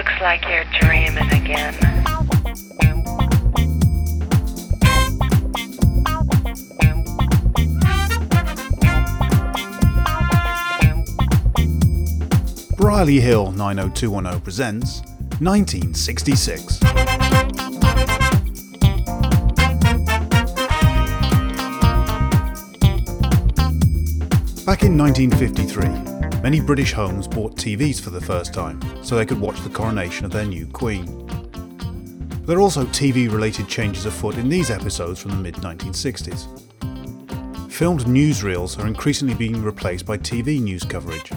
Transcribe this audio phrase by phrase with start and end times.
[0.00, 1.74] Looks like you're dreaming again.
[12.78, 15.02] Briley Hill 90210 presents
[15.40, 16.78] 1966.
[24.64, 26.09] Back in 1953,
[26.42, 30.24] many British homes bought TVs for the first time so they could watch the coronation
[30.24, 31.26] of their new Queen.
[32.46, 36.48] There are also TV related changes afoot in these episodes from the mid 1960s.
[37.70, 41.30] Filmed newsreels are increasingly being replaced by TV news coverage.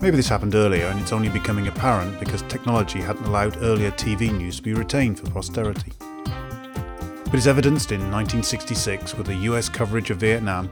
[0.00, 4.30] Maybe this happened earlier and it's only becoming apparent because technology hadn't allowed earlier TV
[4.30, 5.92] news to be retained for posterity.
[5.98, 10.70] But it's evidenced in 1966 with the US coverage of Vietnam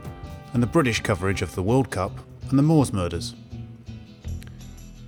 [0.53, 2.11] and the British coverage of the World Cup
[2.49, 3.33] and the Moors murders.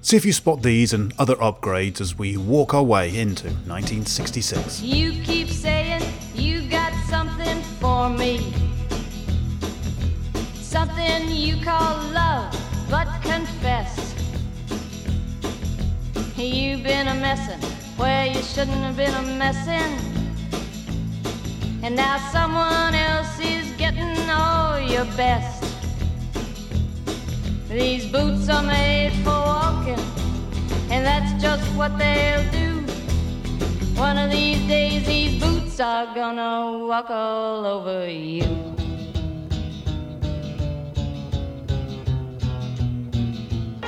[0.02, 4.82] See if you spot these and other upgrades as we walk our way into 1966.
[4.82, 6.04] You keep saying
[6.36, 8.54] you got something for me.
[10.56, 12.56] Something you call love,
[12.92, 14.14] but confess.
[16.38, 17.62] You've been a messin'
[17.98, 20.16] where you shouldn't have been a messin'.
[21.82, 25.55] And now someone else is getting all your best.
[27.70, 30.00] These boots are made for walking,
[30.92, 32.82] and that's just what they'll do.
[34.00, 38.46] One of these days, these boots are gonna walk all over you.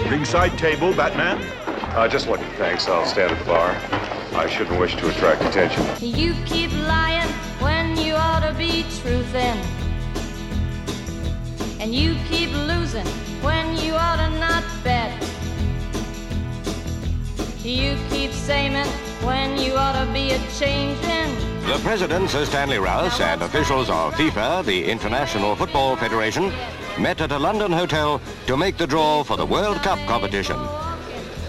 [0.09, 1.37] Ringside table, Batman?
[1.95, 2.87] Uh, just looking, thanks.
[2.87, 3.77] I'll stand at the bar.
[4.33, 5.85] I shouldn't wish to attract attention.
[6.01, 9.86] You keep lying when you ought to be truthin'.
[11.79, 13.05] And you keep losing
[13.43, 15.11] when you ought to not bet.
[17.63, 18.73] You keep saying
[19.23, 21.35] when you ought to be a changing.
[21.67, 26.51] The president, Sir Stanley Rouse, and officials of FIFA, the International Football Federation,
[26.97, 30.57] met at a London hotel to make the draw for the World Cup competition.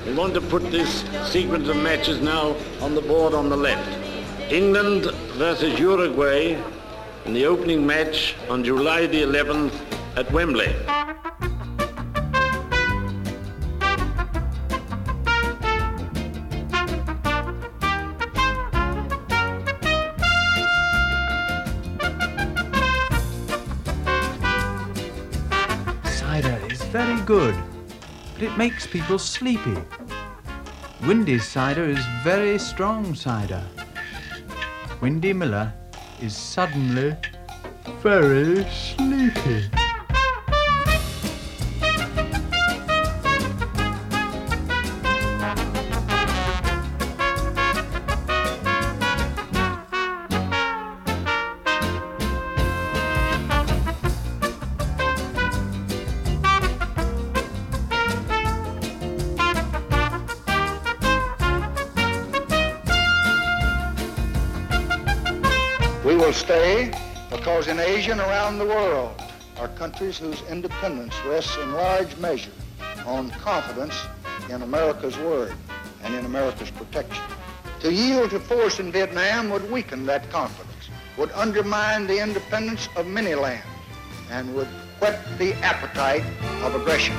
[0.04, 3.88] We want to put this sequence of matches now on the board on the left.
[4.52, 5.04] England
[5.36, 6.62] versus Uruguay
[7.24, 9.72] in the opening match on July the 11th
[10.18, 10.74] at Wembley.
[26.04, 27.54] Cider is very good,
[28.34, 29.76] but it makes people sleepy.
[31.06, 33.62] Windy's cider is very strong cider.
[35.00, 35.72] Windy Miller
[36.20, 37.14] is suddenly
[38.02, 39.70] very sleepy.
[68.10, 69.20] And around the world
[69.58, 72.52] are countries whose independence rests in large measure
[73.04, 73.94] on confidence
[74.48, 75.52] in America's word
[76.02, 77.22] and in America's protection.
[77.80, 80.88] To yield to force in Vietnam would weaken that confidence,
[81.18, 83.66] would undermine the independence of many lands,
[84.30, 84.68] and would
[85.00, 86.24] whet the appetite
[86.62, 87.16] of aggression.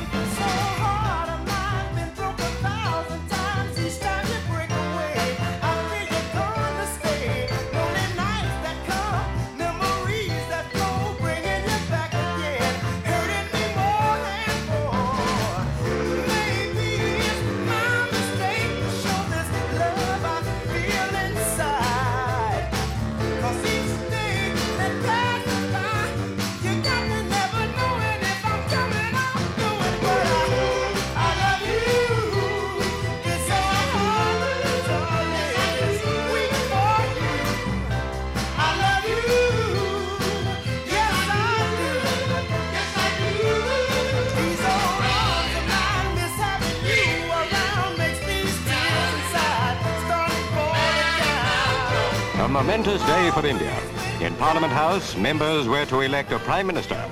[54.79, 57.03] House, members were to elect a Prime Minister.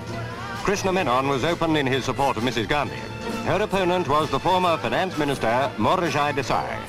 [0.64, 2.66] Krishna Menon was open in his support of Mrs.
[2.66, 2.96] Gandhi.
[3.44, 6.80] Her opponent was the former Finance Minister, Morarji Desai.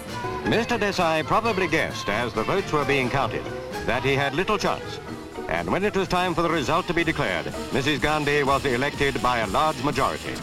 [0.45, 0.79] Mr.
[0.79, 3.45] Desai probably guessed, as the votes were being counted,
[3.87, 5.01] that he had little chance.
[5.49, 8.01] And when it was time for the result to be declared, Mrs.
[8.01, 10.35] Gandhi was elected by a large majority.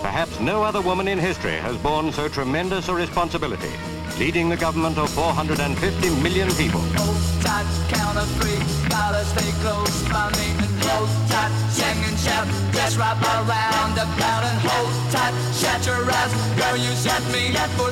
[0.00, 3.70] Perhaps no other woman in history has borne so tremendous a responsibility,
[4.22, 6.80] leading the government of 450 million people.
[6.94, 12.18] Hold tight, count of three, gotta stay close by me and hold tight, sing and
[12.24, 17.22] shout, just wrap around the crowd and hold tight, shut your eyes, girl, you set
[17.34, 17.90] me up for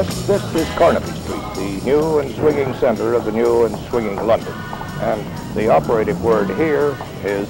[0.00, 4.16] Yes, this is Carnaby Street, the new and swinging center of the new and swinging
[4.16, 4.54] London.
[5.02, 7.46] And the operative word here is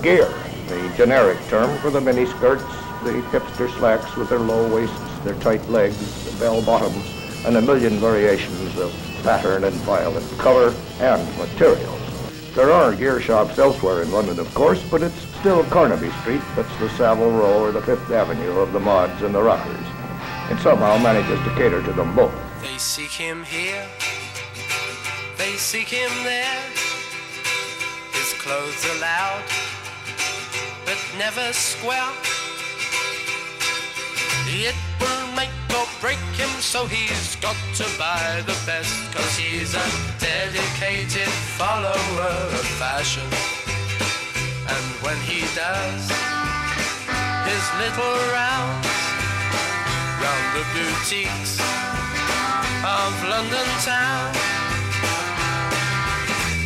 [0.00, 0.32] gear,
[0.68, 2.62] the generic term for the mini skirts,
[3.02, 7.04] the hipster slacks with their low waists, their tight legs, the bell bottoms,
[7.44, 8.94] and a million variations of
[9.24, 12.00] pattern and violet color and materials.
[12.54, 16.76] There are gear shops elsewhere in London, of course, but it's still Carnaby Street that's
[16.78, 19.87] the Savile Row or the Fifth Avenue of the mods and the rockers.
[20.50, 22.32] It somehow manages to cater to them both.
[22.62, 23.86] They seek him here,
[25.36, 26.60] they seek him there.
[28.12, 29.42] His clothes are loud,
[30.86, 32.12] but never square.
[34.48, 39.12] It will make or break him, so he's got to buy the best.
[39.12, 39.86] Cause he's a
[40.18, 41.28] dedicated
[41.60, 43.28] follower of fashion.
[44.66, 46.08] And when he does
[47.44, 48.97] his little rounds
[50.20, 51.60] round the boutiques
[52.82, 54.34] of London town,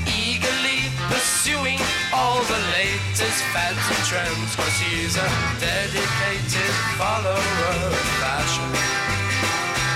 [0.08, 1.78] eagerly pursuing
[2.14, 5.28] all the latest fads and trends, cause he's a
[5.60, 8.70] dedicated follower of fashion.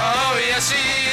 [0.01, 1.06] Oh yes he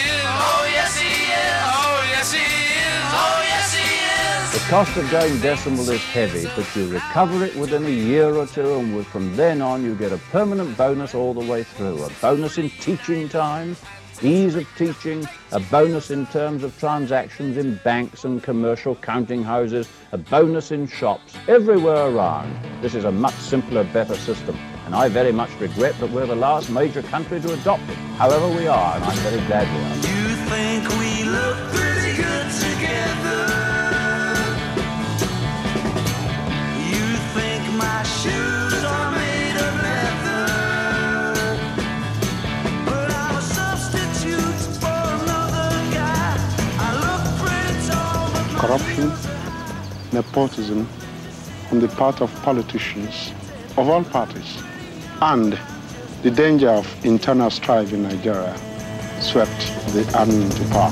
[4.74, 8.74] cost of going decimal is heavy, but you recover it within a year or two,
[8.74, 12.04] and from then on you get a permanent bonus all the way through.
[12.04, 13.76] A bonus in teaching time,
[14.24, 19.88] ease of teaching, a bonus in terms of transactions in banks and commercial counting houses,
[20.12, 22.52] a bonus in shops, everywhere around.
[22.82, 26.36] This is a much simpler, better system, and I very much regret that we're the
[26.36, 27.98] last major country to adopt it.
[28.18, 29.96] However, we are, and I'm very glad we are.
[29.98, 33.73] You think we look pretty good together?
[48.64, 49.12] Corruption,
[50.14, 50.88] nepotism
[51.72, 53.32] on the part of politicians
[53.78, 54.64] of all parties,
[55.22, 55.60] and
[56.22, 58.58] the danger of internal strife in Nigeria
[59.20, 59.60] swept
[59.94, 60.90] the army into power.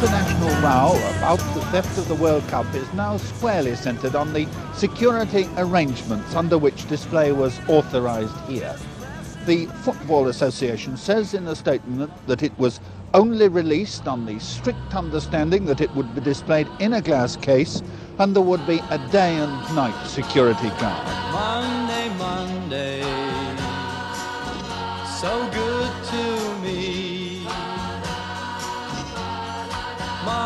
[0.00, 4.48] International row about the theft of the World Cup is now squarely centred on the
[4.72, 8.74] security arrangements under which display was authorised here.
[9.44, 12.80] The Football Association says in a statement that it was
[13.12, 17.82] only released on the strict understanding that it would be displayed in a glass case
[18.18, 21.06] and there would be a day and night security guard.
[21.30, 23.02] Monday, Monday,
[25.20, 26.49] so good to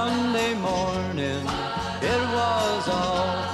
[0.04, 1.46] Monday morning,
[2.12, 3.53] it was all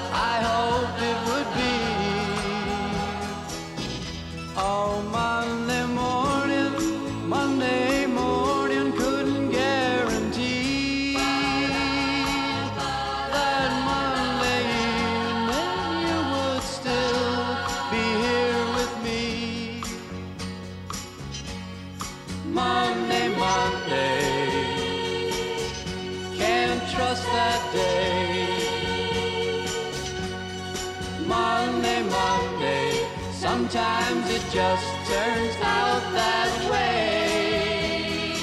[33.70, 38.34] sometimes it just turns out that way.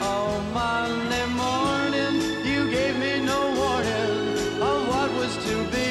[0.00, 5.88] Oh, Monday morning, you gave me no warning of what was to be.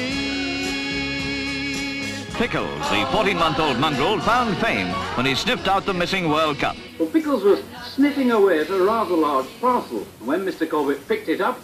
[2.34, 6.76] Pickles, the 14-month-old mongrel, found fame when he sniffed out the missing World Cup.
[6.96, 10.06] Well, Pickles was sniffing away at a rather large parcel.
[10.24, 10.68] When Mr.
[10.70, 11.58] Corbett picked it up,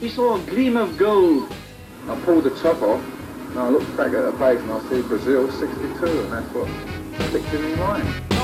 [0.00, 1.54] he saw a gleam of gold.
[2.08, 3.15] I pulled the top off,
[3.50, 6.68] and I looked back at the page and I see Brazil 62, and that's what
[7.30, 8.35] clicked in my mind.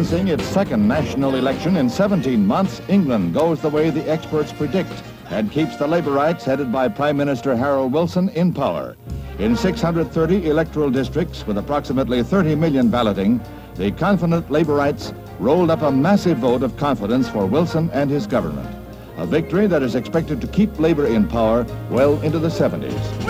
[0.00, 4.90] Experiencing its second national election in 17 months, England goes the way the experts predict
[5.28, 8.96] and keeps the Labourites headed by Prime Minister Harold Wilson in power.
[9.38, 13.42] In 630 electoral districts with approximately 30 million balloting,
[13.74, 18.74] the confident Labourites rolled up a massive vote of confidence for Wilson and his government.
[19.18, 23.29] A victory that is expected to keep Labour in power well into the 70s.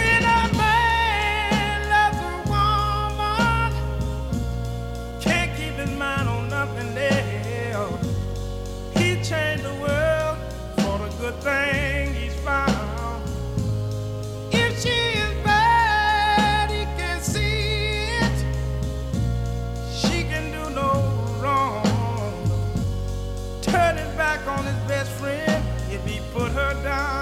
[26.75, 27.20] Down.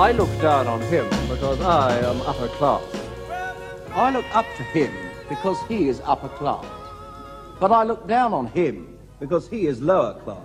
[0.00, 2.82] I look down on him because I am upper class.
[3.92, 4.90] I look up to him
[5.28, 6.64] because he is upper class.
[7.60, 10.40] But I look down on him because he is lower class.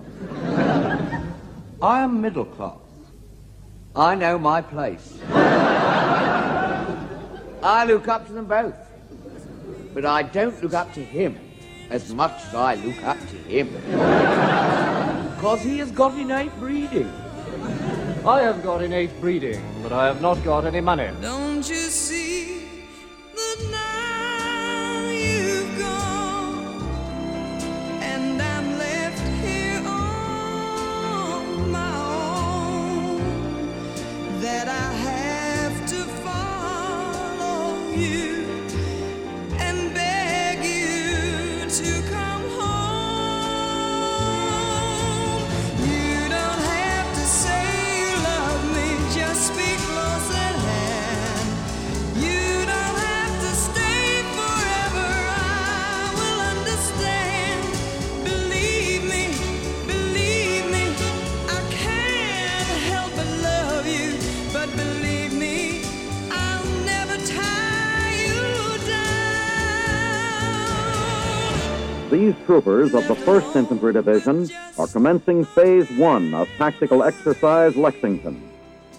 [1.82, 2.80] I am middle class.
[3.96, 5.18] I know my place.
[7.64, 8.76] I look up to them both.
[9.94, 11.40] But I don't look up to him
[11.90, 13.70] as much as I look up to him.
[15.36, 17.10] Because he has got innate breeding.
[18.28, 21.12] I have got innate breeding, but I have not got any money.
[21.22, 22.68] Don't you see
[23.36, 24.15] that now
[72.26, 78.50] These troopers of the 1st Infantry Division are commencing Phase 1 of Tactical Exercise Lexington.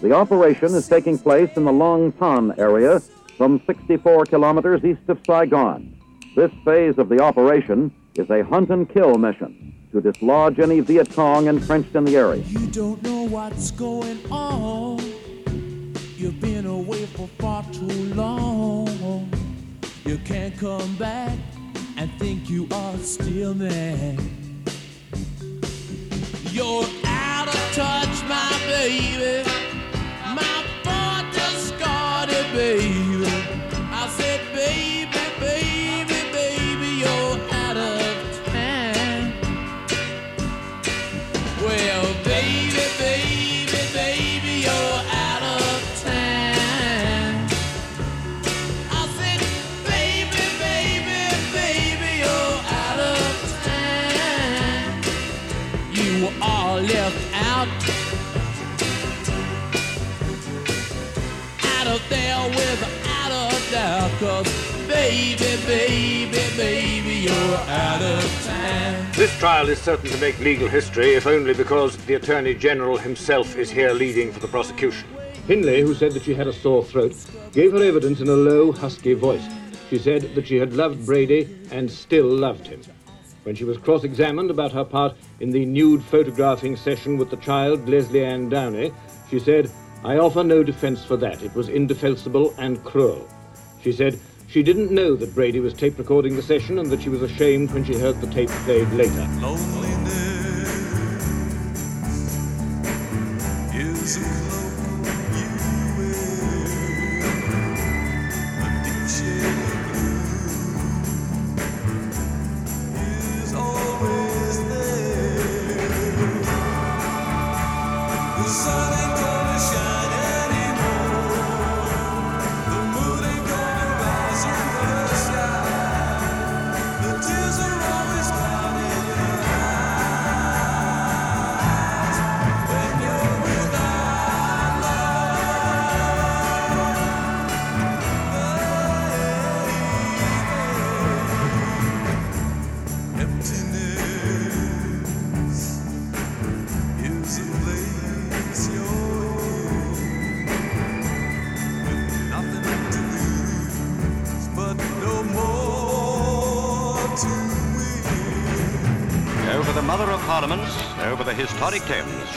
[0.01, 3.01] The operation is taking place in the Long Ton area
[3.37, 5.93] some 64 kilometers east of Saigon.
[6.37, 11.11] This phase of the operation is a hunt and kill mission to dislodge any Viet
[11.11, 12.41] Cong entrenched in the area.
[12.43, 14.99] You don't know what's going on.
[16.15, 19.29] You've been away for far too long.
[20.05, 21.37] You can't come back
[21.97, 24.15] and think you are still there.
[26.51, 29.49] You're out of touch, my baby.
[30.35, 32.96] My boy discarded, baby.
[64.19, 69.11] Baby, baby, baby, you're out of time.
[69.11, 73.55] This trial is certain to make legal history, if only because the Attorney General himself
[73.55, 75.07] is here leading for the prosecution.
[75.45, 77.15] Hindley, who said that she had a sore throat,
[77.51, 79.45] gave her evidence in a low, husky voice.
[79.91, 82.81] She said that she had loved Brady and still loved him.
[83.43, 87.87] When she was cross-examined about her part in the nude photographing session with the child,
[87.87, 88.91] Lesley Ann Downey,
[89.29, 89.69] she said,
[90.03, 91.43] I offer no defense for that.
[91.43, 93.29] It was indefensible and cruel.
[93.87, 97.07] She said she didn't know that Brady was tape recording the session and that she
[97.07, 99.25] was ashamed when she heard the tape played later.
[99.39, 99.86] Is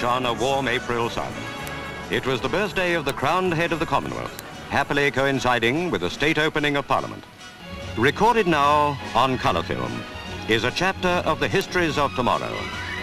[0.01, 1.31] shone a warm April sun.
[2.11, 6.09] It was the birthday of the crowned head of the Commonwealth, happily coinciding with the
[6.09, 7.23] state opening of Parliament.
[7.99, 10.03] Recorded now on colour film
[10.49, 12.57] is a chapter of the histories of tomorrow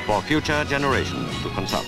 [0.07, 1.85] for future generations to consult.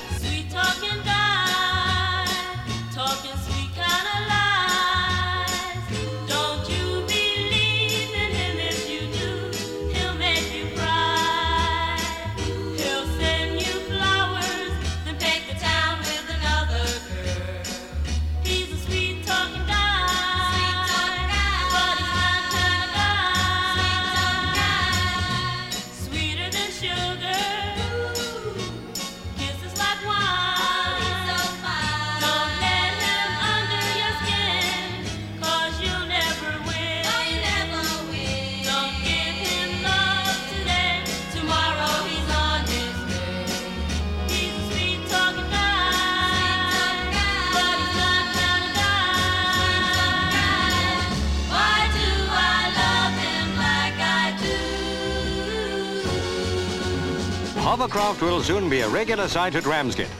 [57.79, 60.11] Hovercraft will soon be a regular sight at Ramsgate.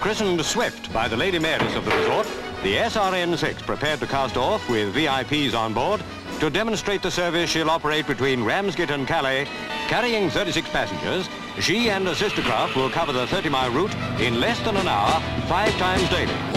[0.00, 2.26] Christened Swift by the Lady Mayoress of the resort,
[2.62, 6.02] the SRN-6 prepared to cast off with VIPs on board
[6.40, 9.48] to demonstrate the service she'll operate between Ramsgate and Calais,
[9.88, 11.26] carrying 36 passengers.
[11.58, 15.18] She and a sister craft will cover the 30-mile route in less than an hour,
[15.48, 16.55] five times daily.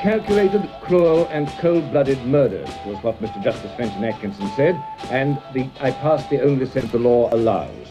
[0.00, 3.42] Calculated, cruel, and cold-blooded murders, was what Mr.
[3.42, 7.88] Justice Fenton Atkinson said, and the, I passed the only sentence the law allows.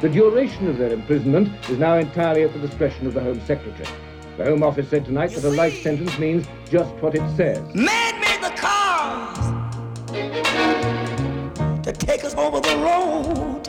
[0.00, 3.88] The duration of their imprisonment is now entirely at the discretion of the Home Secretary.
[4.36, 7.62] The Home Office said tonight that a life sentence means just what it says.
[7.74, 9.38] Man made the cars
[11.84, 13.64] to take us over the road.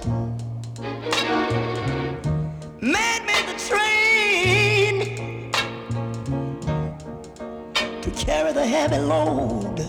[8.46, 9.80] Carry the heavy load.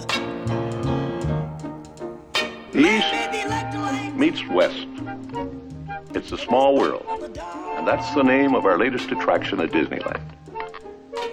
[2.75, 4.87] East meets West.
[6.15, 7.05] It's a small world,
[7.77, 10.23] and that's the name of our latest attraction at Disneyland.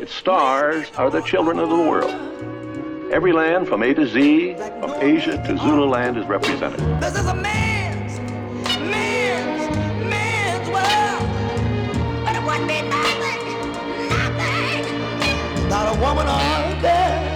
[0.02, 2.12] Its stars are the children of the world.
[3.12, 6.80] Every land from A to Z, from Asia to Zululand is represented.
[7.02, 8.20] This is a man's,
[8.80, 9.78] man's,
[10.10, 12.26] man's world.
[12.26, 13.70] But it wouldn't be nothing,
[14.10, 15.70] nothing.
[15.70, 17.30] Not a woman or a girl.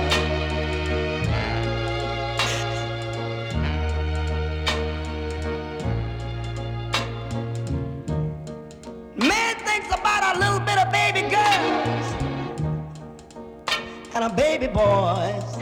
[9.89, 12.05] About a little bit of baby girls
[14.13, 15.57] and a baby boys.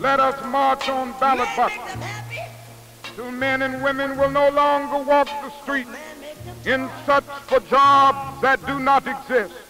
[0.00, 2.00] Let us march on ballot boxes.
[3.14, 5.90] Till men and women will no longer walk the streets
[6.64, 9.65] in search for jobs that do not exist.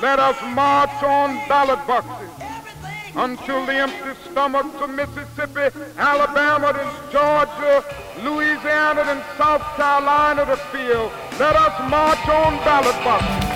[0.00, 2.30] Let us march on ballot boxes
[3.14, 7.84] until the empty stomachs of Mississippi, Alabama, and Georgia,
[8.22, 11.12] Louisiana, and South Carolina to fill.
[11.38, 13.49] Let us march on ballot boxes.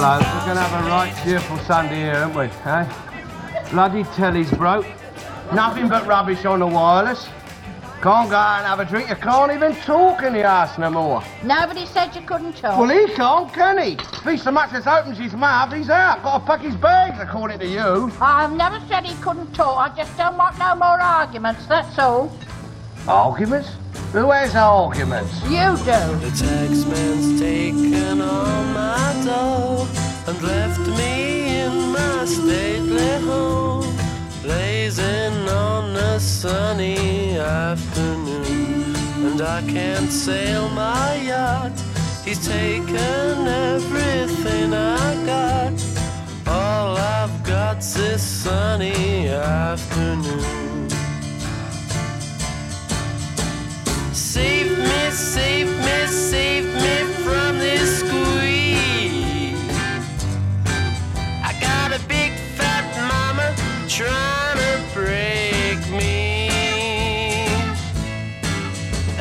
[0.00, 3.70] Hello, we're going to have a right cheerful Sunday here, aren't we, eh?
[3.72, 4.86] Bloody telly's broke.
[5.52, 7.28] Nothing but rubbish on the wireless.
[8.00, 9.08] Can't go out and have a drink.
[9.08, 11.24] You can't even talk in the house no more.
[11.42, 12.78] Nobody said you couldn't talk.
[12.78, 13.94] Well, he can't, can he?
[13.94, 16.22] If he so much as opens his mouth, he's out.
[16.22, 18.12] Got to pack his bags, according to you.
[18.20, 19.90] I've never said he couldn't talk.
[19.90, 22.32] I just don't want no more arguments, that's all.
[23.08, 23.70] Arguments?
[24.12, 25.34] Who has arguments?
[25.44, 26.00] You do.
[26.24, 29.86] The taxman's taken all my dough
[30.26, 33.94] and left me in my stately home,
[34.40, 38.96] blazing on a sunny afternoon.
[39.26, 41.78] And I can't sail my yacht.
[42.24, 45.74] He's taken everything I got.
[46.46, 50.67] All I've got's this sunny afternoon.
[55.38, 59.60] Save me, save me from this squeeze.
[61.48, 63.48] I got a big fat mama
[63.98, 66.16] trying to break me.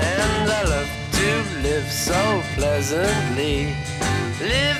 [0.09, 1.29] And I love to
[1.67, 2.21] live so
[2.55, 3.75] pleasantly.
[4.53, 4.76] Live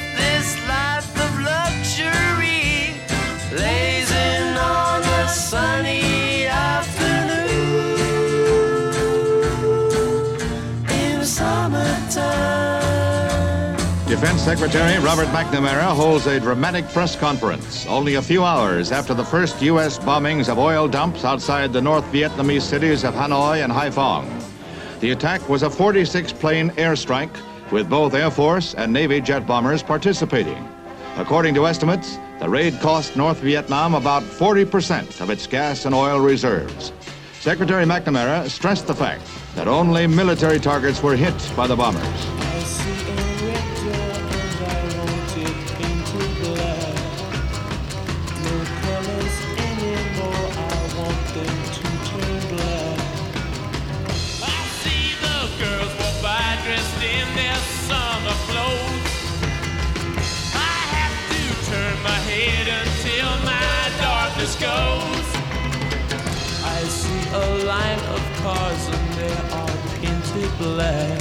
[14.20, 19.24] Defense Secretary Robert McNamara holds a dramatic press conference only a few hours after the
[19.24, 20.00] first U.S.
[20.00, 24.28] bombings of oil dumps outside the North Vietnamese cities of Hanoi and Haiphong.
[25.02, 27.30] The attack was a 46 plane airstrike
[27.72, 30.68] with both Air Force and Navy jet bombers participating.
[31.18, 36.20] According to estimates, the raid cost North Vietnam about 40% of its gas and oil
[36.20, 36.92] reserves.
[37.40, 39.22] Secretary McNamara stressed the fact
[39.54, 42.87] that only military targets were hit by the bombers.
[70.68, 71.20] Painted black.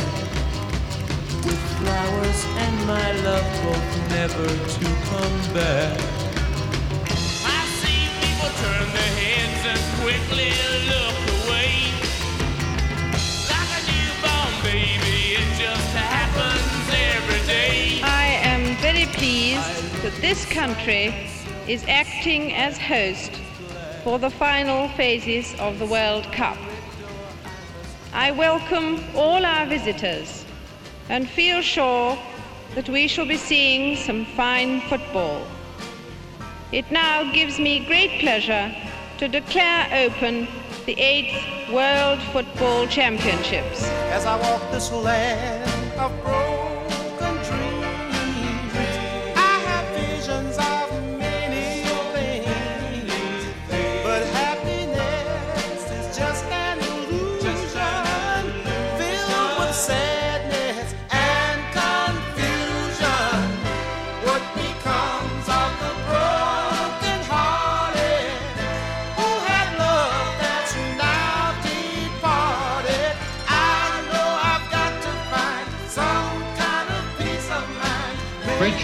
[1.45, 6.01] With flowers and my love both never to come back.
[7.45, 10.51] I see people turn their heads and quickly
[10.91, 11.73] look away.
[13.53, 18.01] Like a newborn baby, it just happens every day.
[18.03, 21.15] I am very pleased that this country
[21.69, 23.33] is acting as host
[24.05, 26.59] for the final phases of the World Cup.
[28.19, 30.47] I welcome all our visitors
[31.11, 32.17] and feel sure
[32.75, 35.47] that we shall be seeing some fine football.
[36.73, 38.75] It now gives me great pleasure
[39.19, 40.49] to declare open
[40.87, 43.85] the eighth World Football Championships.
[44.17, 46.66] As I walk this land of growing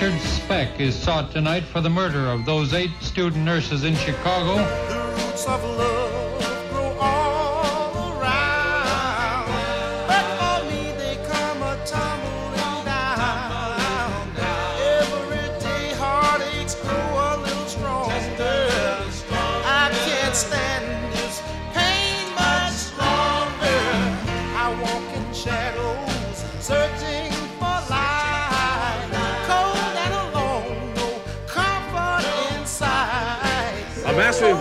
[0.03, 4.57] Richard Speck is sought tonight for the murder of those eight student nurses in Chicago.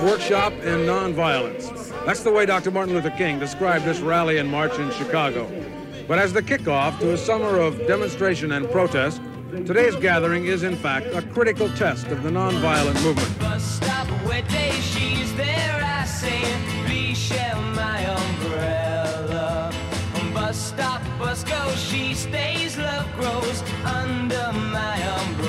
[0.02, 1.90] Workshop in nonviolence.
[2.06, 2.72] That's the way Dr.
[2.72, 5.50] Martin Luther King described this rally and march in Chicago.
[6.08, 10.76] But as the kickoff to a summer of demonstration and protest, today's gathering is in
[10.76, 13.32] fact a critical test of the nonviolent movement.
[20.54, 22.78] Stop, bus go, she stays.
[22.78, 25.41] Love grows under my umbrella.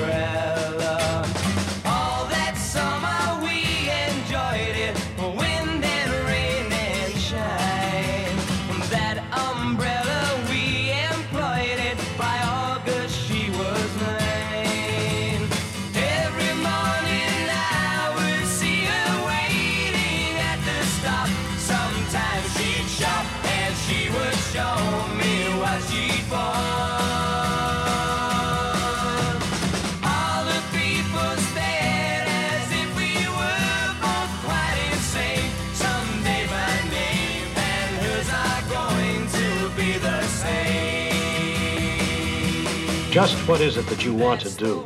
[43.13, 44.79] Just what is it that you want to do?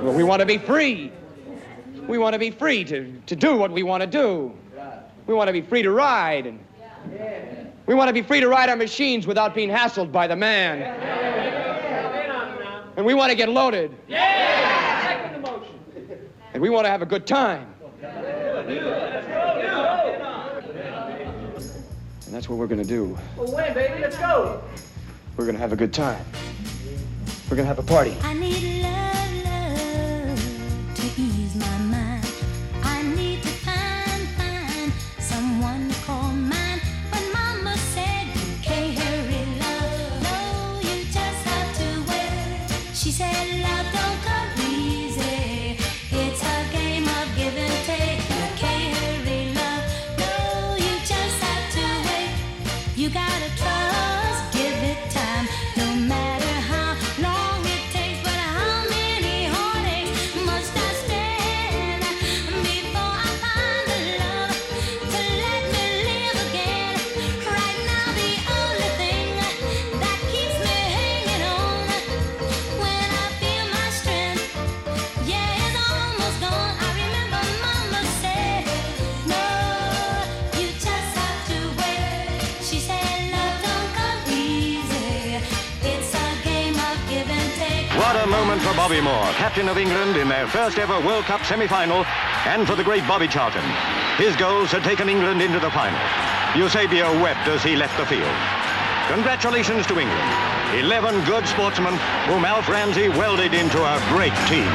[0.00, 1.10] Well, we want to be free.
[2.06, 4.56] We want to be free to, to do what we want to do.
[5.26, 6.46] We want to be free to ride.
[6.46, 6.60] And
[7.84, 10.82] we want to be free to ride our machines without being hassled by the man.
[12.96, 13.92] And we want to get loaded.
[16.54, 17.74] And we want to have a good time.
[22.24, 23.18] And that's what we're going to do.
[23.36, 24.00] Well, when, baby?
[24.00, 24.62] Let's go.
[25.36, 26.24] We're to have a good time.
[27.50, 28.16] We're to have a party.
[89.02, 92.04] Moment Bobby Moore, captain of England in their first ever World Cup semi-final,
[92.46, 93.64] and for the great Bobby Charlton.
[94.16, 95.98] His goals had taken England into the final.
[96.56, 98.36] Eusebio wept as he left the field.
[99.08, 100.30] Congratulations to England.
[100.80, 101.92] Eleven good sportsmen
[102.26, 104.68] whom Alf Ramsey welded into a great team.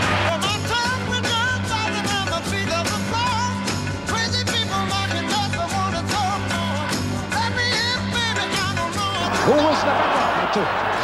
[9.50, 10.54] Who was the better?
[10.54, 11.01] To Haller,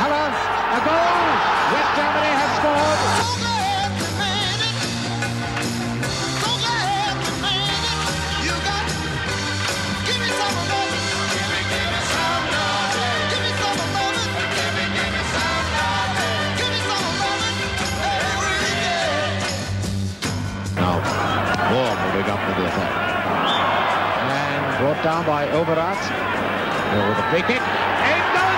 [0.78, 0.94] a goal!
[1.74, 3.02] West Germany has scored!
[20.78, 20.98] Now,
[22.06, 22.94] moving up with the attack.
[24.30, 25.42] And brought down by.
[26.94, 27.62] Moore with a free kick.
[28.38, 28.57] Goes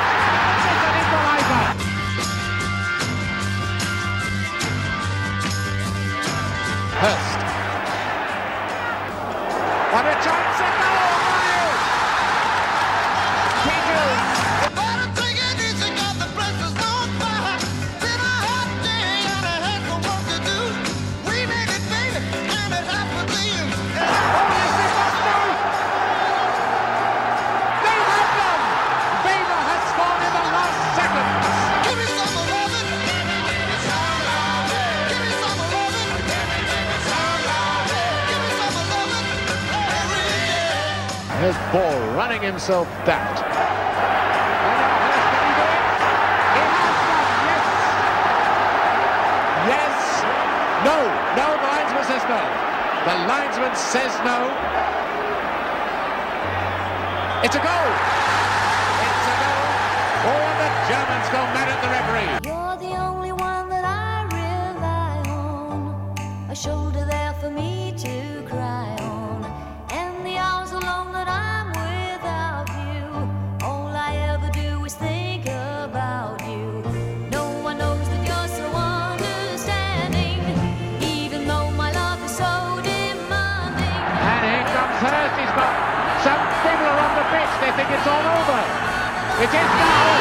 [7.02, 7.29] Hurst.
[42.70, 42.88] himself
[49.66, 50.24] Yes.
[50.86, 50.98] No,
[51.36, 52.42] no, the linesman says no.
[53.06, 54.54] The linesman says no.
[57.44, 57.90] It's a goal.
[59.02, 59.66] It's a goal.
[60.30, 62.38] All the Germans go mad at the referee.
[89.41, 90.19] It is now.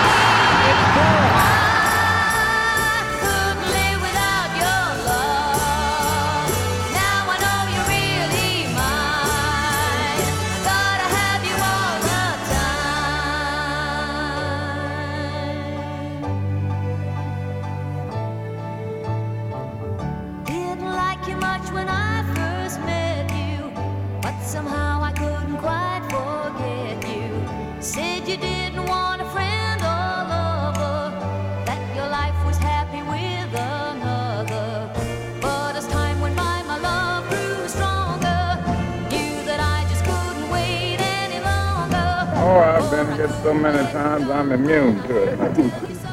[44.59, 45.39] Immune to it.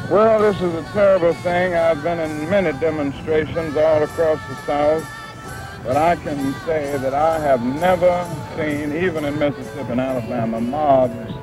[0.10, 1.73] well, this is a terrible thing.
[1.73, 7.39] I've been in many demonstrations all across the South, but I can say that I
[7.39, 8.13] have never
[8.55, 11.34] seen, even in Mississippi and Alabama, mobs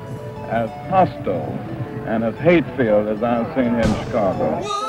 [0.49, 1.51] as hostile
[2.07, 4.82] and as hate-filled as I've seen in Chicago.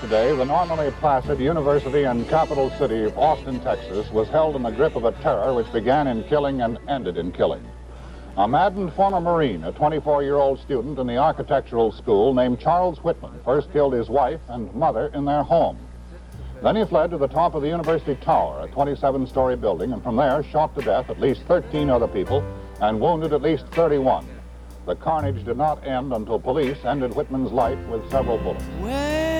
[0.00, 4.70] Today, the normally placid university and capital city of Austin, Texas, was held in the
[4.70, 7.66] grip of a terror which began in killing and ended in killing.
[8.36, 13.72] A maddened former Marine, a 24-year-old student in the architectural school named Charles Whitman, first
[13.72, 15.78] killed his wife and mother in their home.
[16.62, 20.16] Then he fled to the top of the university tower, a 27-story building, and from
[20.16, 22.42] there shot to death at least 13 other people
[22.80, 24.26] and wounded at least 31.
[24.86, 28.64] The carnage did not end until police ended Whitman's life with several bullets.
[28.80, 29.31] Where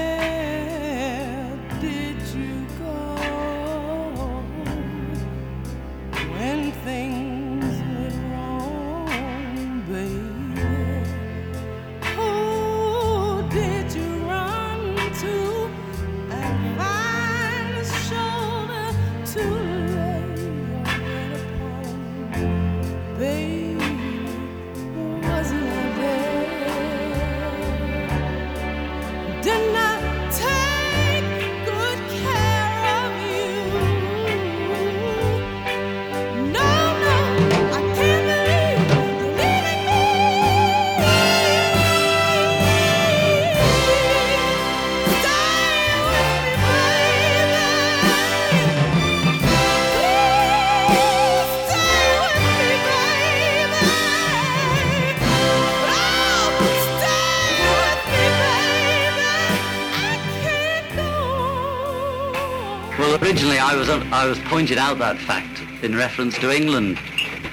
[63.32, 66.98] originally I was I was pointed out that fact in reference to England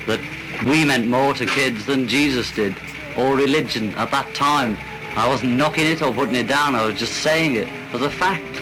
[0.07, 0.19] that
[0.65, 2.75] we meant more to kids than Jesus did,
[3.15, 4.77] or religion at that time.
[5.15, 6.75] I wasn't knocking it or putting it down.
[6.75, 8.59] I was just saying it as a fact,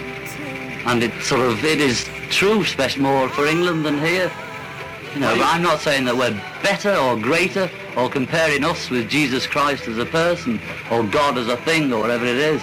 [0.86, 4.32] and it sort of it is true, especially more for England than here.
[5.15, 9.47] You know, I'm not saying that we're better or greater or comparing us with Jesus
[9.47, 10.61] Christ as a person
[10.91, 12.61] or God as a thing or whatever it is.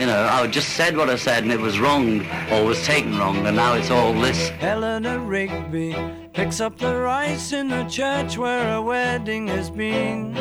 [0.00, 3.18] You know, I just said what I said and it was wrong or was taken
[3.18, 4.50] wrong and now it's all this.
[4.62, 5.94] Eleanor Rigby
[6.32, 10.34] picks up the rice in the church where a wedding has been.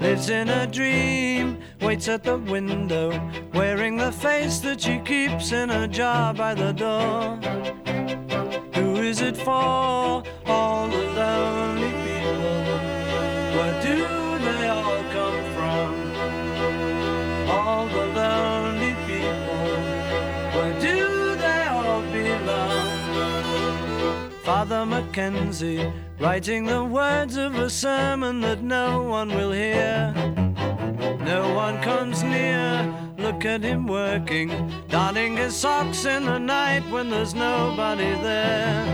[0.00, 3.12] Lives in a dream, waits at the window,
[3.52, 7.36] wearing the face that she keeps in a jar by the door.
[8.74, 12.50] Who is it for all the lonely people?
[13.54, 14.13] Where do
[24.44, 25.90] Father Mackenzie
[26.20, 30.12] writing the words of a sermon that no one will hear.
[31.24, 32.94] No one comes near.
[33.16, 38.84] Look at him working, darning his socks in the night when there's nobody there.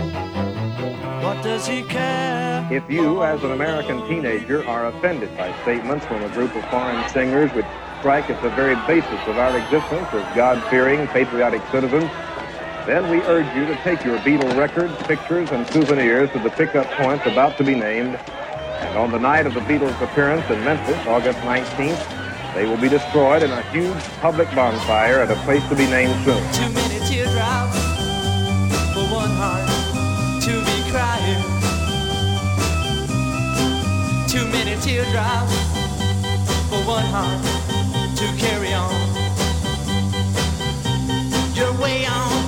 [1.21, 2.65] What does he care?
[2.71, 7.09] If you, as an American teenager, are offended by statements from a group of foreign
[7.09, 7.65] singers which
[7.99, 12.09] strike at the very basis of our existence as God-fearing, patriotic citizens,
[12.85, 16.87] then we urge you to take your Beatle records, pictures, and souvenirs to the pickup
[16.91, 18.15] points about to be named.
[18.15, 22.89] And on the night of the Beatles' appearance in Memphis, August 19th, they will be
[22.89, 26.41] destroyed in a huge public bonfire at a place to be named soon.
[26.53, 27.77] Too many teardrops
[28.93, 29.69] for one heart
[30.41, 31.43] to be crying.
[34.27, 35.53] Too many teardrops
[36.67, 37.41] for one heart
[38.17, 38.91] to carry on.
[41.55, 42.40] You're way on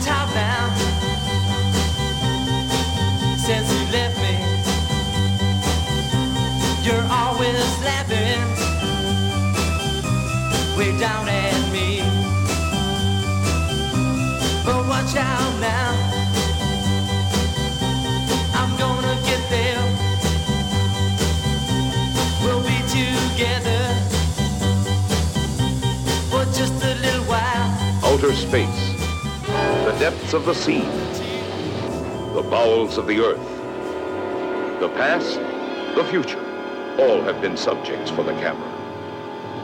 [10.84, 12.00] way down at me.
[14.66, 15.92] But watch out now.
[18.60, 19.84] I'm gonna get there.
[22.44, 23.84] We'll be together
[26.30, 27.70] for just a little while.
[28.04, 28.84] Outer space,
[29.86, 30.84] the depths of the sea,
[32.34, 33.48] the bowels of the earth,
[34.82, 35.40] the past,
[35.96, 36.44] the future,
[37.00, 38.83] all have been subjects for the camera.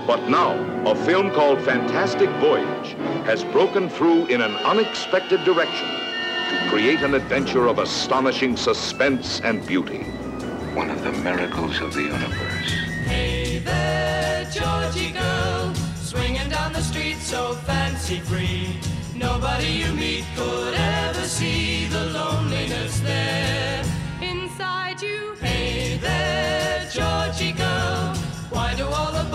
[0.10, 0.58] But now,
[0.90, 2.94] a film called Fantastic Voyage
[3.28, 5.88] has broken through in an unexpected direction
[6.50, 10.00] to create an adventure of astonishing suspense and beauty.
[10.74, 12.72] One of the miracles of the universe.
[13.06, 18.80] Hey there, Georgie girl, swinging down the street so fancy free.
[19.14, 23.84] Nobody you meet could ever see the loneliness there
[24.24, 25.36] inside you.
[25.36, 28.16] Hey there, Georgie girl,
[28.50, 29.29] why do all the boys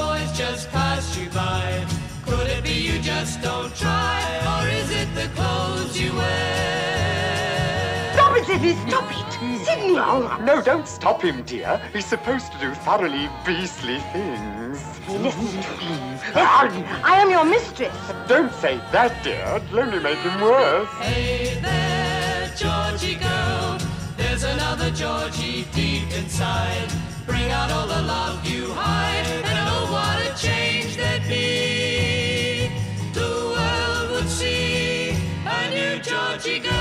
[0.65, 1.87] just pass you by?
[2.25, 8.13] Could it be you just don't try, or is it the clothes you wear?
[8.15, 9.65] Stop it, Sidney, stop it!
[9.67, 9.95] Sidney!
[9.95, 11.81] No, no, don't stop him, dear.
[11.93, 14.81] He's supposed to do thoroughly beastly things.
[15.09, 16.85] Listen to me.
[17.05, 17.95] I am your mistress.
[18.27, 19.45] Don't say that, dear.
[19.57, 20.89] It'll only make him worse.
[21.01, 23.79] Hey there, Georgie girl,
[24.17, 26.89] there's another Georgie deep inside.
[27.27, 32.71] Bring out all the love you hide, and oh, what a change there'd be.
[33.13, 35.11] The world would see
[35.47, 36.73] a new Georgie girl.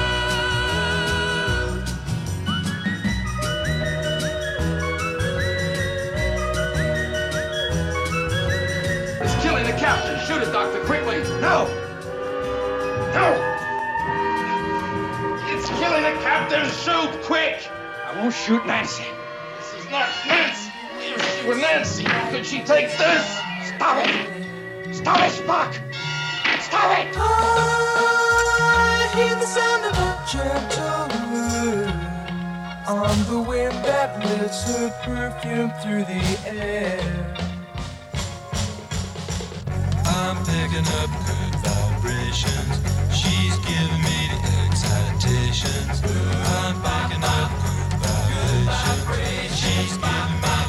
[9.22, 10.20] It's killing the captain.
[10.26, 11.18] Shoot it, Doctor, quickly.
[11.40, 11.68] No!
[13.14, 13.28] No!
[15.54, 16.66] It's killing the captain.
[16.70, 17.70] Shoot, quick!
[18.08, 19.06] I won't shoot Nancy.
[19.60, 20.72] This is not Nancy.
[21.06, 23.43] If she were Nancy, could she take this?
[23.76, 24.96] Stop it!
[24.96, 25.72] Stop it, Spock!
[26.62, 27.08] Stop it!
[27.18, 31.04] I hear the sound of a gentle
[32.88, 37.00] on the wind that lifts her perfume through the air.
[40.06, 42.76] I'm picking up good vibrations.
[43.16, 46.02] She's giving me the excitations.
[46.60, 47.52] I'm picking up
[48.02, 49.58] good vibrations.
[49.60, 50.63] She's giving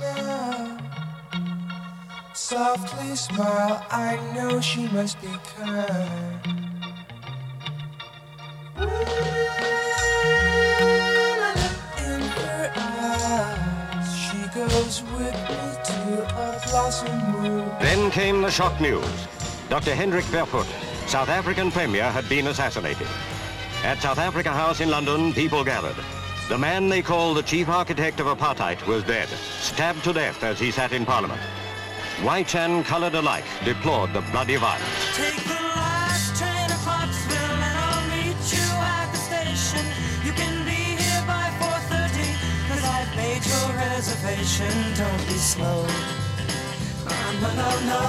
[0.00, 0.78] now.
[2.32, 6.40] Softly smile, I know she must be kind.
[11.98, 17.70] In her eyes, she goes with me to a blossom room.
[17.80, 19.04] Then came the shock news.
[19.68, 19.94] Dr.
[19.94, 20.66] Hendrik Verwoerd,
[21.06, 23.08] South African Premier, had been assassinated.
[23.84, 25.96] At South Africa House in London, people gathered.
[26.50, 30.58] The man they called the chief architect of apartheid was dead, stabbed to death as
[30.58, 31.40] he sat in Parliament.
[32.22, 35.16] White and colored alike deplored the bloody violence.
[35.16, 39.86] Take the last train to Clarksville and I'll meet you at the station.
[40.26, 42.34] You can be here by 4.30
[42.66, 44.74] cause I've made your reservation.
[44.96, 45.86] Don't be slow.
[47.06, 48.02] Oh, no, no, no.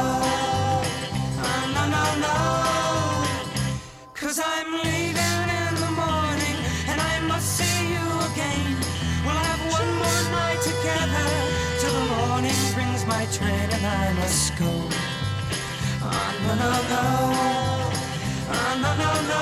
[1.45, 2.35] Oh, no, no, no.
[4.15, 5.10] Cause I'm leaving
[13.31, 14.67] train and I must go.
[16.03, 17.03] Oh, no, no, no.
[18.51, 19.41] Oh, no, no, no.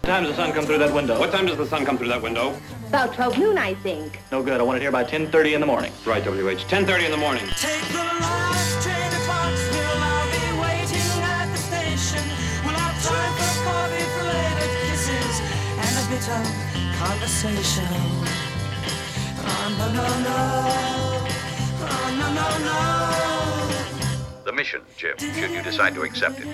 [0.00, 1.18] What time does the sun come through that window?
[1.18, 2.56] What time does the sun come through that window?
[2.88, 4.18] About 12 noon, I think.
[4.32, 4.60] No good.
[4.60, 5.92] I want it here by 10.30 in the morning.
[6.04, 6.66] Right, WH.
[6.66, 7.46] 10.30 in the morning.
[7.56, 10.02] Take the last train to Foxville.
[10.02, 12.22] I'll be waiting at the station.
[12.64, 15.36] We'll have time for coffee, belated kisses,
[15.78, 16.42] and a bit of
[16.98, 17.86] conversation.
[19.38, 21.15] Oh, no, no, no.
[24.44, 26.46] The mission, Jim, should you decide to accept it,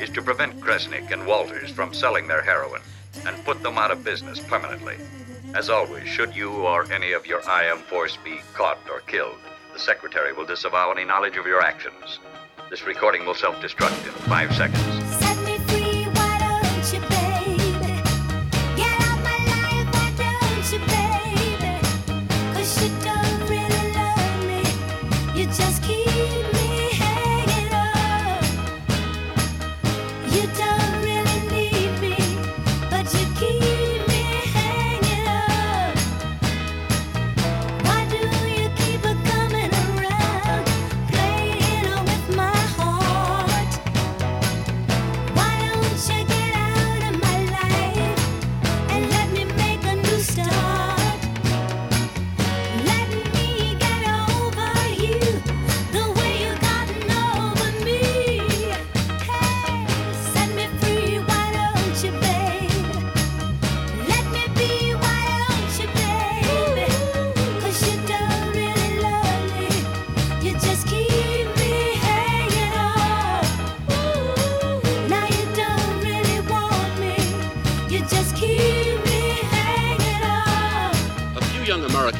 [0.00, 2.82] is to prevent Kresnik and Walters from selling their heroin
[3.24, 4.96] and put them out of business permanently.
[5.54, 9.38] As always, should you or any of your IM force be caught or killed,
[9.72, 12.18] the Secretary will disavow any knowledge of your actions.
[12.70, 15.25] This recording will self destruct in five seconds.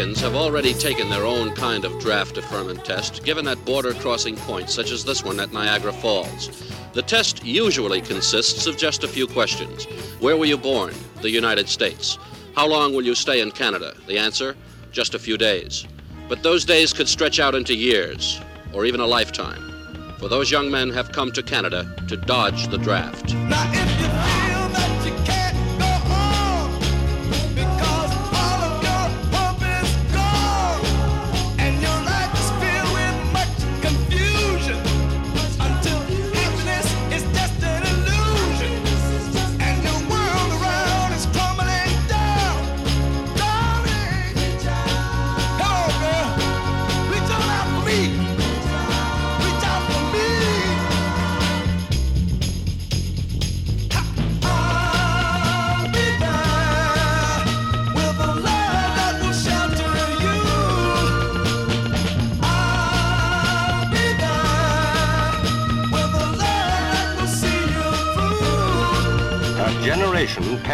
[0.06, 4.36] Americans have already taken their own kind of draft deferment test, given at border crossing
[4.36, 6.72] points such as this one at Niagara Falls.
[6.92, 9.86] The test usually consists of just a few questions.
[10.20, 10.94] Where were you born?
[11.22, 12.18] The United States.
[12.54, 13.96] How long will you stay in Canada?
[14.06, 14.54] The answer?
[14.92, 15.84] Just a few days.
[16.28, 18.40] But those days could stretch out into years,
[18.72, 19.72] or even a lifetime.
[20.20, 23.34] For those young men have come to Canada to dodge the draft.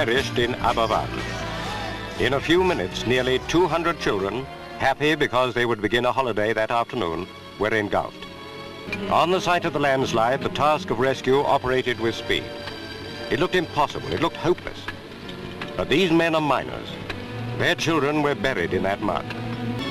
[0.05, 1.09] Perished in Aberfan.
[2.18, 4.44] In a few minutes, nearly 200 children,
[4.78, 7.28] happy because they would begin a holiday that afternoon,
[7.61, 8.26] were engulfed.
[9.12, 12.42] On the site of the landslide, the task of rescue operated with speed.
[13.30, 14.12] It looked impossible.
[14.12, 14.80] It looked hopeless.
[15.76, 16.88] But these men are miners.
[17.59, 19.24] Their children were buried in that mud.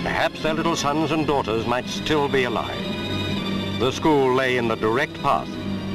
[0.04, 3.80] Perhaps their little sons and daughters might still be alive.
[3.80, 5.48] The school lay in the direct path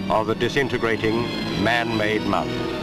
[0.09, 1.25] of the disintegrating
[1.62, 2.76] man-made mountain.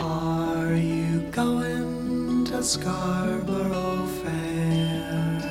[2.63, 5.41] Scarborough Fair?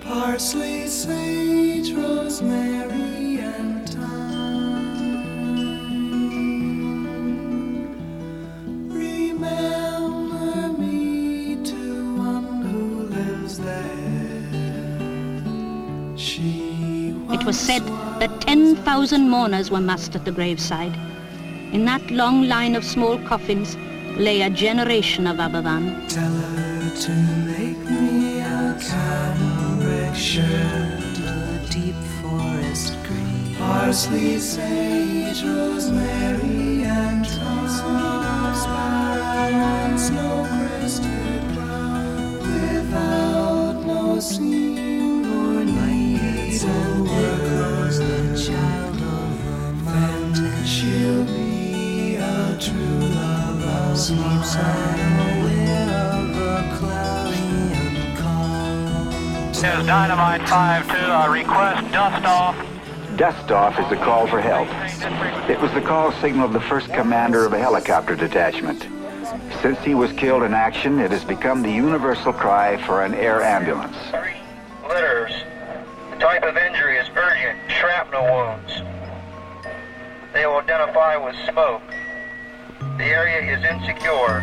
[0.00, 4.08] Parsley, sage, rosemary, and thyme.
[8.88, 13.76] Remember me to one who lives there.
[16.16, 17.82] She It was said
[18.20, 20.96] that 10,000 mourners were massed at the graveside.
[21.72, 23.76] In that long line of small coffins
[24.20, 26.06] lay a generation of Aberfan.
[26.08, 27.12] Tell her to
[27.52, 37.59] make me a cambric shirt, a deep forest green, parsley, sage, rosemary, and thyme,
[59.60, 60.90] is Dynamite 5-2.
[61.10, 62.56] I request dust off.
[63.18, 64.66] Dust off is the call for help.
[65.50, 68.86] It was the call signal of the first commander of a helicopter detachment.
[69.60, 73.42] Since he was killed in action, it has become the universal cry for an air
[73.42, 73.98] ambulance.
[74.88, 75.32] Litters.
[76.12, 78.72] The type of injury is urgent shrapnel wounds.
[80.32, 81.82] They will identify with smoke.
[82.96, 84.42] The area is insecure.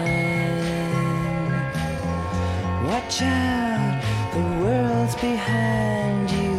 [3.11, 4.01] Watch out,
[4.33, 6.55] the world's behind you.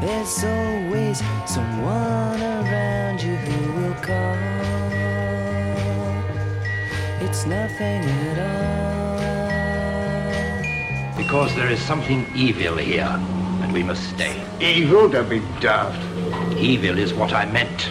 [0.00, 4.36] There's always someone around you who will call.
[7.20, 8.38] It's nothing at
[11.12, 11.18] all.
[11.18, 13.20] Because there is something evil here,
[13.60, 14.42] and we must stay.
[14.58, 15.10] Evil?
[15.10, 16.00] Don't be daft.
[16.56, 17.90] Evil is what I meant.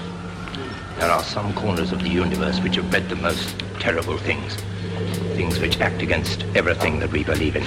[1.05, 4.55] There are some corners of the universe which have bred the most terrible things.
[5.37, 7.63] Things which act against everything that we believe in.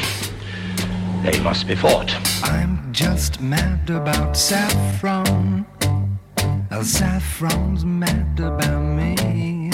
[1.23, 2.13] They must be fought.
[2.43, 5.65] I'm just mad about saffron.
[6.37, 9.71] Uh, Saffron's mad about me.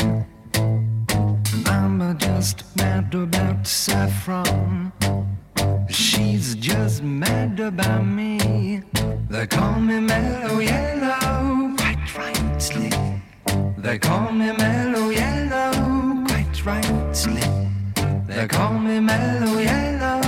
[1.64, 4.92] I'm just mad about saffron.
[5.88, 8.82] She's just mad about me.
[9.30, 13.03] They call me mellow yellow, quite rightly.
[13.84, 17.42] They call me mellow yellow, quite rightly.
[18.26, 20.22] They call me mellow yellow.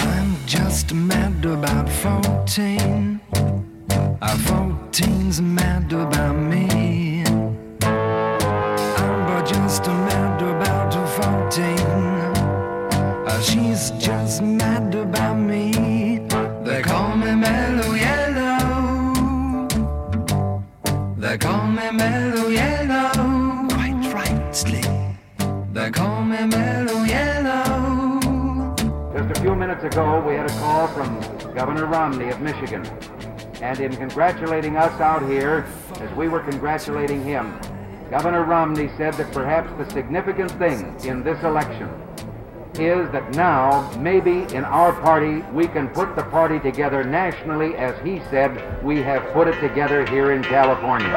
[0.00, 3.20] I'm just mad about 14.
[3.32, 7.22] Uh, 14's mad about me.
[7.82, 10.94] I'm but just mad about
[11.50, 11.78] 14.
[13.28, 14.40] Uh, she's just
[29.86, 31.20] ago, we had a call from
[31.54, 32.84] Governor Romney of Michigan.
[33.62, 35.64] And in congratulating us out here,
[36.00, 37.58] as we were congratulating him,
[38.10, 41.88] Governor Romney said that perhaps the significant thing in this election
[42.74, 47.98] is that now, maybe in our party, we can put the party together nationally, as
[48.04, 51.16] he said, we have put it together here in California.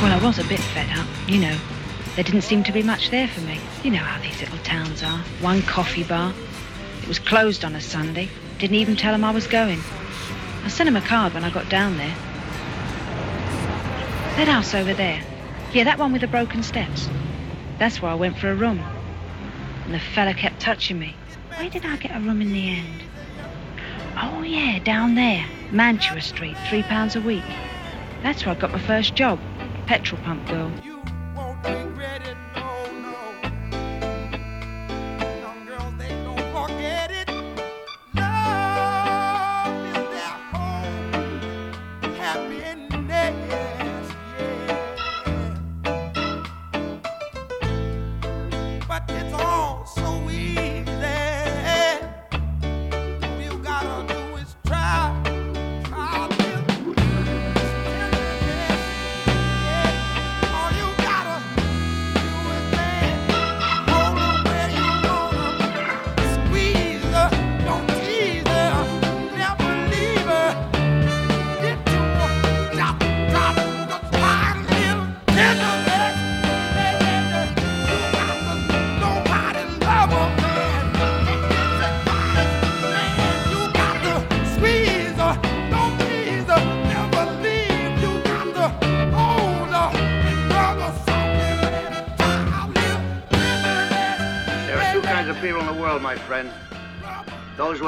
[0.00, 1.58] Well, I was a bit fed up, you know.
[2.14, 3.58] There didn't seem to be much there for me.
[3.82, 5.18] You know how these little towns are.
[5.40, 6.32] One coffee bar.
[7.02, 8.28] It was closed on a Sunday.
[8.58, 9.80] Didn't even tell them I was going.
[10.62, 12.14] I sent him a card when I got down there.
[14.36, 15.20] That house over there.
[15.72, 17.08] Yeah, that one with the broken steps.
[17.80, 18.78] That's where I went for a room.
[19.84, 21.16] And the fella kept touching me.
[21.56, 23.07] Where did I get a room in the end?
[24.20, 25.46] Oh, yeah, down there.
[25.70, 27.44] Mantua Street, three pounds a week.
[28.22, 29.38] That's where I got my first job.
[29.86, 30.72] Petrol pump girl.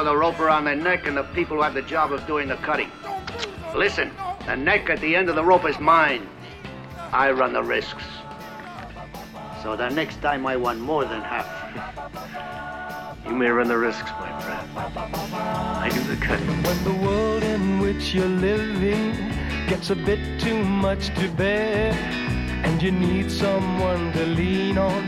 [0.01, 2.49] With a rope around their neck and the people who have the job of doing
[2.49, 2.91] the cutting.
[3.77, 4.11] Listen,
[4.47, 6.27] the neck at the end of the rope is mine.
[7.13, 8.03] I run the risks.
[9.63, 11.49] So the next time I want more than half.
[13.27, 14.69] You may run the risks, my friend.
[14.75, 16.63] I do the cutting.
[16.65, 19.13] When the world in which you're living
[19.69, 21.93] gets a bit too much to bear,
[22.65, 25.05] and you need someone to lean on,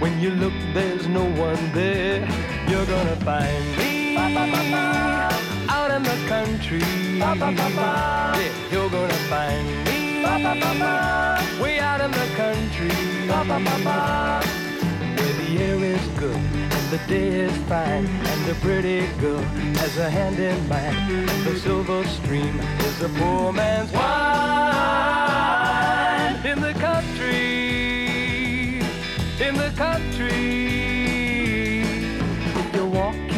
[0.00, 2.26] when you look, there's no one there.
[2.68, 3.89] You're gonna find me
[4.36, 6.80] out in the country.
[7.18, 10.22] Yeah, you're gonna find me.
[11.62, 12.90] Way out in the country.
[15.16, 19.42] Where the air is good and the day is fine and the pretty girl
[19.82, 21.26] has a hand in mine.
[21.44, 24.10] The silver stream is a poor man's wine.
[26.46, 27.60] In the country
[29.40, 30.89] in the country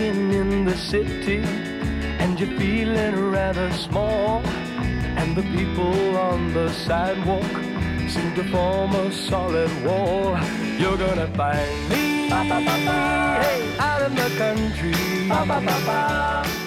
[0.02, 1.38] in the city
[2.18, 4.42] and you're feeling rather small
[5.16, 7.52] and the people on the sidewalk
[8.08, 10.36] seem to form a solid wall.
[10.78, 15.30] You're gonna find me out in the country.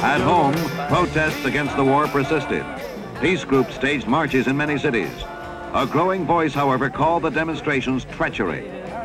[0.02, 0.56] At home,
[0.88, 2.66] protests against the war persisted.
[3.22, 5.14] Peace groups staged marches in many cities.
[5.74, 8.85] A growing voice, however, called the demonstrations treachery.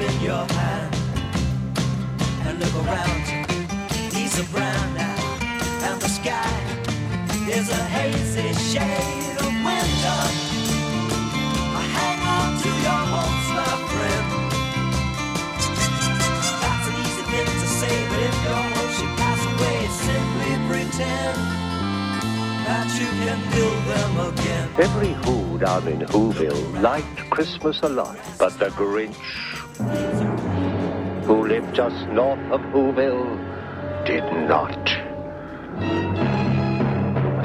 [0.00, 0.94] your in your hand
[2.46, 3.44] and look around you.
[4.10, 5.16] These are brown now,
[5.88, 6.60] and the sky
[7.48, 10.22] is a hazy shade of winter.
[11.96, 14.26] Hang on to your hopes, my friend.
[16.62, 21.36] That's an easy thing to say, but if your hopes should pass away, simply pretend
[22.66, 24.68] that you can build them again.
[24.78, 29.16] Every Who down in Whoville liked Christmas a lot, but the Grinch,
[29.78, 33.36] who lived just north of Whoville,
[34.06, 34.84] did not.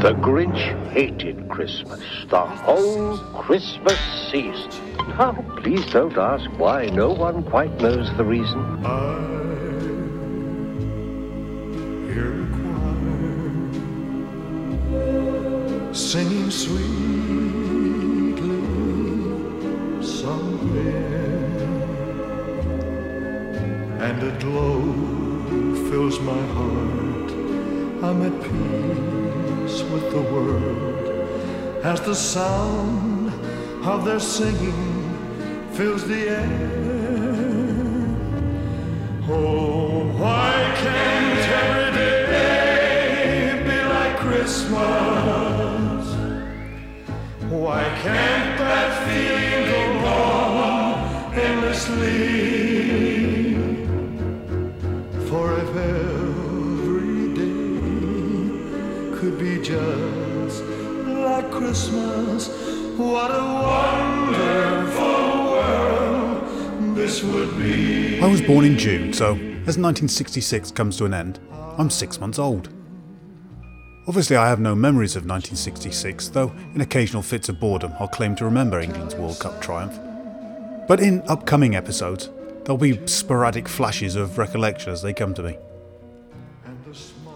[0.02, 4.00] The Grinch hated Christmas, the whole Christmas
[4.32, 4.72] season.
[5.10, 6.86] Now, please don't ask why.
[6.88, 8.82] No one quite knows the reason.
[15.94, 16.82] singing sweetly
[20.02, 21.11] somewhere,
[24.02, 24.82] and a glow
[25.90, 27.30] fills my heart.
[28.04, 33.32] I'm at peace with the world as the sound
[33.86, 36.82] of their singing fills the air.
[39.30, 41.92] Oh, why can't every
[42.36, 46.06] day be like Christmas?
[47.52, 52.51] Why can't that feeling go on endlessly?
[61.62, 62.50] Christmas,
[62.98, 65.04] what a wonderful
[65.54, 68.20] world this would be.
[68.20, 71.40] I was born in June, so as 1966 comes to an end,
[71.78, 72.70] I'm six months old.
[74.08, 78.36] Obviously, I have no memories of 1966, though in occasional fits of boredom I'll claim
[78.38, 80.00] to remember England's World Cup triumph.
[80.88, 82.32] But in upcoming episodes,
[82.64, 85.58] there'll be sporadic flashes of recollection as they come to me.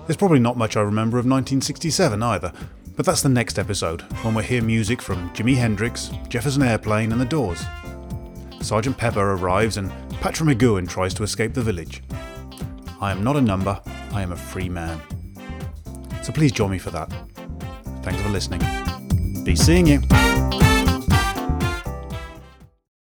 [0.07, 2.51] There's probably not much I remember of 1967 either,
[2.95, 7.19] but that's the next episode when we'll hear music from Jimi Hendrix, Jefferson Airplane, and
[7.19, 7.63] the Doors.
[8.61, 9.91] Sergeant Pepper arrives and
[10.21, 12.01] Patrick McGoohan tries to escape the village.
[13.01, 13.79] I am not a number,
[14.11, 14.99] I am a free man.
[16.23, 17.11] So please join me for that.
[18.01, 18.61] Thanks for listening.
[19.43, 20.01] Be seeing you.